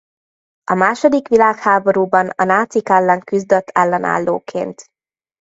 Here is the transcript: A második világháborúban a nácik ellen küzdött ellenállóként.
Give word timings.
A 0.63 0.73
második 0.73 1.27
világháborúban 1.27 2.27
a 2.29 2.43
nácik 2.43 2.89
ellen 2.89 3.19
küzdött 3.21 3.67
ellenállóként. 3.69 4.85